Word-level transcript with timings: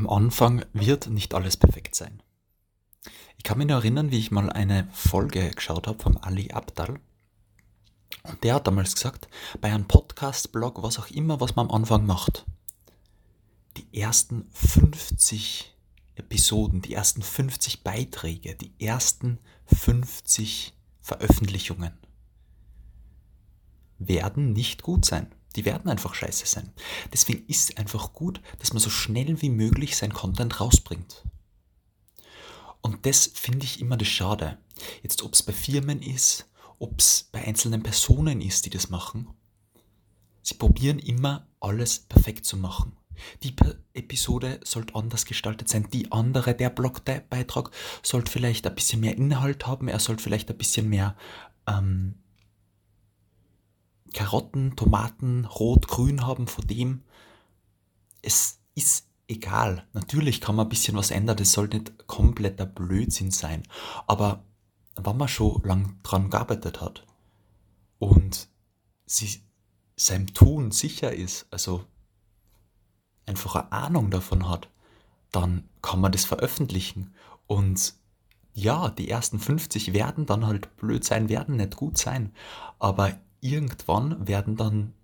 Am 0.00 0.08
Anfang 0.08 0.64
wird 0.72 1.08
nicht 1.08 1.34
alles 1.34 1.58
perfekt 1.58 1.94
sein. 1.94 2.22
Ich 3.36 3.44
kann 3.44 3.58
mich 3.58 3.66
noch 3.66 3.76
erinnern, 3.76 4.10
wie 4.10 4.18
ich 4.18 4.30
mal 4.30 4.48
eine 4.48 4.88
Folge 4.92 5.50
geschaut 5.50 5.86
habe 5.86 6.02
vom 6.02 6.16
Ali 6.16 6.52
Abdal. 6.52 6.98
Und 8.22 8.42
der 8.42 8.54
hat 8.54 8.66
damals 8.66 8.94
gesagt, 8.94 9.28
bei 9.60 9.70
einem 9.70 9.86
Podcast, 9.86 10.52
Blog, 10.52 10.82
was 10.82 10.98
auch 10.98 11.08
immer, 11.08 11.38
was 11.42 11.54
man 11.54 11.68
am 11.68 11.74
Anfang 11.74 12.06
macht, 12.06 12.46
die 13.76 14.00
ersten 14.00 14.48
50 14.54 15.76
Episoden, 16.14 16.80
die 16.80 16.94
ersten 16.94 17.20
50 17.20 17.84
Beiträge, 17.84 18.54
die 18.54 18.72
ersten 18.82 19.38
50 19.66 20.72
Veröffentlichungen 21.02 21.92
werden 23.98 24.54
nicht 24.54 24.80
gut 24.80 25.04
sein. 25.04 25.30
Die 25.56 25.64
werden 25.64 25.90
einfach 25.90 26.14
scheiße 26.14 26.46
sein. 26.46 26.72
Deswegen 27.12 27.44
ist 27.46 27.70
es 27.70 27.76
einfach 27.76 28.12
gut, 28.12 28.40
dass 28.58 28.72
man 28.72 28.80
so 28.80 28.90
schnell 28.90 29.40
wie 29.42 29.50
möglich 29.50 29.96
sein 29.96 30.12
Content 30.12 30.60
rausbringt. 30.60 31.24
Und 32.82 33.04
das 33.04 33.26
finde 33.34 33.64
ich 33.64 33.80
immer 33.80 33.96
das 33.96 34.08
Schade. 34.08 34.58
Jetzt, 35.02 35.22
ob 35.22 35.34
es 35.34 35.42
bei 35.42 35.52
Firmen 35.52 36.02
ist, 36.02 36.48
ob 36.78 36.98
es 36.98 37.28
bei 37.30 37.44
einzelnen 37.44 37.82
Personen 37.82 38.40
ist, 38.40 38.64
die 38.64 38.70
das 38.70 38.88
machen. 38.88 39.28
Sie 40.42 40.54
probieren 40.54 40.98
immer 40.98 41.46
alles 41.60 41.98
perfekt 41.98 42.46
zu 42.46 42.56
machen. 42.56 42.96
Die 43.42 43.54
Episode 43.92 44.60
sollte 44.64 44.94
anders 44.94 45.26
gestaltet 45.26 45.68
sein. 45.68 45.88
Die 45.92 46.10
andere, 46.10 46.54
der 46.54 46.70
Blogbeitrag, 46.70 47.70
sollte 48.02 48.32
vielleicht 48.32 48.66
ein 48.66 48.74
bisschen 48.74 49.00
mehr 49.00 49.16
Inhalt 49.16 49.66
haben. 49.66 49.88
Er 49.88 49.98
sollte 49.98 50.22
vielleicht 50.22 50.50
ein 50.50 50.56
bisschen 50.56 50.88
mehr 50.88 51.16
ähm, 51.66 52.14
Karotten, 54.12 54.76
Tomaten, 54.76 55.44
Rot, 55.44 55.88
Grün 55.88 56.26
haben 56.26 56.46
von 56.46 56.66
dem. 56.66 57.02
Es 58.22 58.60
ist 58.74 59.06
egal. 59.28 59.86
Natürlich 59.92 60.40
kann 60.40 60.56
man 60.56 60.66
ein 60.66 60.70
bisschen 60.70 60.96
was 60.96 61.10
ändern. 61.10 61.36
Das 61.36 61.52
soll 61.52 61.68
nicht 61.68 62.06
kompletter 62.06 62.66
Blödsinn 62.66 63.30
sein. 63.30 63.62
Aber 64.06 64.44
wenn 64.96 65.16
man 65.16 65.28
schon 65.28 65.62
lang 65.64 65.98
dran 66.02 66.30
gearbeitet 66.30 66.80
hat 66.80 67.06
und 67.98 68.48
sie 69.06 69.42
seinem 69.96 70.32
Tun 70.34 70.70
sicher 70.70 71.12
ist, 71.12 71.46
also 71.50 71.84
einfach 73.26 73.54
eine 73.54 73.72
Ahnung 73.72 74.10
davon 74.10 74.48
hat, 74.48 74.68
dann 75.30 75.68
kann 75.82 76.00
man 76.00 76.12
das 76.12 76.24
veröffentlichen. 76.24 77.14
Und 77.46 77.94
ja, 78.54 78.90
die 78.90 79.08
ersten 79.08 79.38
50 79.38 79.92
werden 79.92 80.26
dann 80.26 80.46
halt 80.46 80.76
blöd 80.76 81.04
sein, 81.04 81.28
werden 81.28 81.56
nicht 81.56 81.76
gut 81.76 81.98
sein. 81.98 82.32
Aber 82.78 83.18
irgendwann 83.40 84.26
werden 84.26 84.56
dann, 84.56 84.94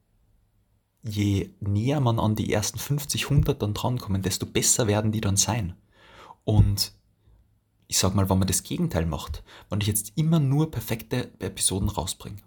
je 1.03 1.51
näher 1.61 2.01
man 2.01 2.19
an 2.19 2.35
die 2.35 2.53
ersten 2.53 2.79
50, 2.79 3.25
100 3.25 3.63
dann 3.63 3.75
drankommen, 3.75 4.23
desto 4.23 4.47
besser 4.47 4.87
werden 4.87 5.13
die 5.13 5.21
dann 5.21 5.37
sein. 5.37 5.75
Und 6.45 6.93
ich 7.87 7.99
sag 7.99 8.15
mal, 8.15 8.29
wenn 8.29 8.39
man 8.39 8.49
das 8.49 8.63
Gegenteil 8.63 9.07
macht, 9.07 9.45
wenn 9.71 9.81
ich 9.81 9.87
jetzt 9.87 10.13
immer 10.17 10.41
nur 10.41 10.71
perfekte 10.71 11.31
Episoden 11.39 11.89
rausbringe, 11.89 12.43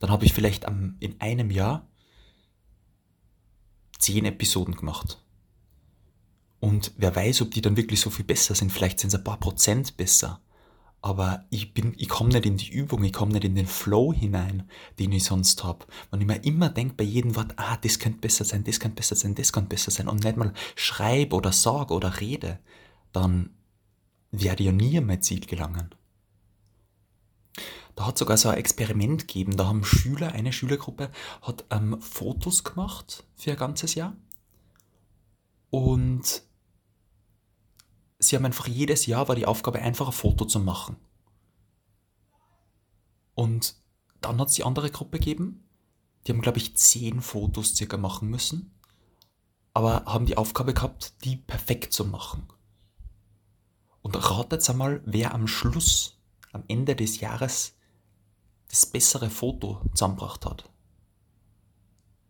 dann 0.00 0.10
habe 0.10 0.24
ich 0.24 0.32
vielleicht 0.32 0.64
in 0.64 1.14
einem 1.20 1.50
Jahr 1.50 1.88
zehn 3.98 4.24
Episoden 4.24 4.76
gemacht. 4.76 5.22
Und 6.58 6.92
wer 6.96 7.14
weiß, 7.14 7.42
ob 7.42 7.52
die 7.52 7.62
dann 7.62 7.76
wirklich 7.76 8.00
so 8.00 8.10
viel 8.10 8.24
besser 8.24 8.54
sind. 8.54 8.72
Vielleicht 8.72 8.98
sind 8.98 9.08
es 9.08 9.14
ein 9.14 9.24
paar 9.24 9.38
Prozent 9.38 9.96
besser 9.96 10.40
aber 11.06 11.44
ich 11.50 11.72
bin, 11.72 11.94
ich 11.98 12.08
komme 12.08 12.30
nicht 12.30 12.46
in 12.46 12.56
die 12.56 12.68
Übung, 12.68 13.04
ich 13.04 13.12
komme 13.12 13.30
nicht 13.30 13.44
in 13.44 13.54
den 13.54 13.68
Flow 13.68 14.12
hinein, 14.12 14.68
den 14.98 15.12
ich 15.12 15.22
sonst 15.22 15.62
habe. 15.62 15.86
Wenn 16.10 16.20
ich 16.20 16.26
mir 16.26 16.42
immer 16.42 16.68
denke 16.68 16.96
bei 16.96 17.04
jedem 17.04 17.36
Wort, 17.36 17.52
ah, 17.58 17.76
das 17.76 18.00
könnte 18.00 18.18
besser 18.18 18.44
sein, 18.44 18.64
das 18.64 18.80
könnte 18.80 18.96
besser 18.96 19.14
sein, 19.14 19.36
das 19.36 19.52
könnte 19.52 19.68
besser 19.68 19.92
sein 19.92 20.08
und 20.08 20.24
nicht 20.24 20.36
mal 20.36 20.52
schreibe 20.74 21.36
oder 21.36 21.52
sage 21.52 21.94
oder 21.94 22.18
rede, 22.18 22.58
dann 23.12 23.50
werde 24.32 24.64
ich 24.64 24.66
ja 24.66 24.72
nie 24.72 24.98
an 24.98 25.06
mein 25.06 25.22
Ziel 25.22 25.46
gelangen. 25.46 25.94
Da 27.94 28.08
hat 28.08 28.18
sogar 28.18 28.36
so 28.36 28.48
ein 28.48 28.58
Experiment 28.58 29.28
gegeben, 29.28 29.56
da 29.56 29.68
haben 29.68 29.84
Schüler, 29.84 30.32
eine 30.32 30.52
Schülergruppe 30.52 31.12
hat 31.40 31.66
ähm, 31.70 32.00
Fotos 32.00 32.64
gemacht 32.64 33.22
für 33.36 33.52
ein 33.52 33.58
ganzes 33.58 33.94
Jahr 33.94 34.16
und 35.70 36.42
sie 38.28 38.36
haben 38.36 38.44
einfach 38.44 38.66
jedes 38.66 39.06
Jahr 39.06 39.28
war 39.28 39.34
die 39.34 39.46
Aufgabe, 39.46 39.80
einfach 39.80 40.06
ein 40.08 40.12
Foto 40.12 40.44
zu 40.44 40.60
machen. 40.60 40.96
Und 43.34 43.76
dann 44.20 44.40
hat 44.40 44.48
es 44.48 44.54
die 44.54 44.64
andere 44.64 44.90
Gruppe 44.90 45.18
gegeben, 45.18 45.68
die 46.26 46.32
haben, 46.32 46.40
glaube 46.40 46.58
ich, 46.58 46.76
zehn 46.76 47.20
Fotos 47.20 47.76
circa 47.76 47.96
machen 47.96 48.28
müssen, 48.28 48.74
aber 49.74 50.04
haben 50.06 50.26
die 50.26 50.36
Aufgabe 50.36 50.74
gehabt, 50.74 51.14
die 51.24 51.36
perfekt 51.36 51.92
zu 51.92 52.04
machen. 52.04 52.48
Und 54.02 54.16
ratet 54.30 54.68
einmal, 54.70 55.02
wer 55.04 55.34
am 55.34 55.46
Schluss, 55.46 56.18
am 56.52 56.64
Ende 56.68 56.96
des 56.96 57.20
Jahres, 57.20 57.74
das 58.68 58.86
bessere 58.86 59.30
Foto 59.30 59.80
zusammengebracht 59.92 60.46
hat. 60.46 60.70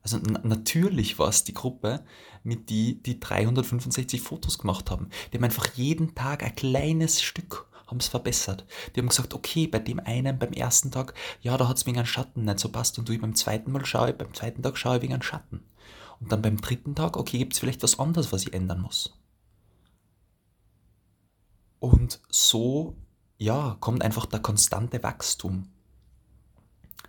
Also 0.07 0.19
natürlich 0.19 1.19
war 1.19 1.27
es 1.27 1.43
die 1.43 1.53
Gruppe, 1.53 2.05
mit 2.45 2.71
die 2.71 3.03
die 3.03 3.19
365 3.19 4.23
Fotos 4.23 4.57
gemacht 4.57 4.89
haben. 4.89 5.09
Die 5.33 5.37
haben 5.37 5.43
einfach 5.43 5.75
jeden 5.75 6.15
Tag 6.15 6.45
ein 6.45 6.55
kleines 6.55 7.21
Stück 7.21 7.67
haben 7.89 7.99
es 7.99 8.07
verbessert. 8.07 8.67
Die 8.95 9.01
haben 9.01 9.09
gesagt, 9.09 9.35
okay, 9.35 9.67
bei 9.67 9.81
dem 9.81 9.99
einen 9.99 10.39
beim 10.39 10.53
ersten 10.53 10.93
Tag, 10.93 11.15
ja, 11.41 11.57
da 11.57 11.67
hat 11.67 11.79
es 11.79 11.87
wegen 11.87 11.99
einem 11.99 12.07
Schatten 12.07 12.45
nicht 12.45 12.61
so 12.61 12.69
passt 12.69 13.01
und 13.01 13.09
du 13.09 13.19
beim 13.19 13.35
zweiten 13.35 13.73
Mal 13.73 13.85
schaue, 13.85 14.13
beim 14.13 14.33
zweiten 14.33 14.63
Tag 14.63 14.79
schaue 14.79 14.97
ich 14.97 15.03
wegen 15.03 15.13
einem 15.13 15.23
Schatten. 15.23 15.65
Und 16.21 16.31
dann 16.31 16.43
beim 16.43 16.61
dritten 16.61 16.95
Tag, 16.95 17.17
okay, 17.17 17.39
gibt 17.39 17.55
es 17.55 17.59
vielleicht 17.59 17.83
was 17.83 17.99
anderes, 17.99 18.31
was 18.31 18.43
ich 18.43 18.55
ändern 18.55 18.83
muss. 18.83 19.19
Und 21.81 22.21
so, 22.29 22.97
ja, 23.39 23.77
kommt 23.81 24.03
einfach 24.03 24.27
der 24.27 24.41
konstante 24.41 25.03
Wachstum 25.03 25.69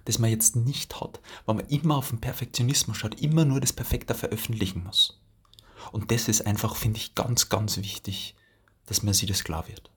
das 0.07 0.19
man 0.19 0.29
jetzt 0.29 0.56
nicht 0.56 1.01
hat, 1.01 1.19
weil 1.45 1.56
man 1.56 1.68
immer 1.68 1.97
auf 1.97 2.09
den 2.09 2.22
Perfektionismus 2.22 2.95
schaut, 2.95 3.19
immer 3.19 3.44
nur 3.44 3.59
das 3.59 3.73
Perfekte 3.73 4.16
veröffentlichen 4.16 4.85
muss. 4.85 5.19
Und 5.91 6.12
das 6.12 6.29
ist 6.29 6.47
einfach, 6.47 6.78
finde 6.78 6.97
ich, 6.97 7.13
ganz, 7.13 7.50
ganz 7.50 7.75
wichtig, 7.78 8.34
dass 8.85 9.03
man 9.03 9.13
sich 9.13 9.28
das 9.28 9.44
klar 9.44 9.67
wird. 9.67 9.91